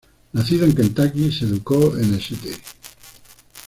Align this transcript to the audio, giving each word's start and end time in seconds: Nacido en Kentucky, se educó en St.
Nacido 0.33 0.65
en 0.65 0.73
Kentucky, 0.73 1.31
se 1.31 1.45
educó 1.45 1.95
en 1.95 2.15
St. 2.15 2.49